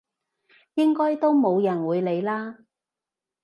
[0.73, 2.57] 應該都冇人會理啦！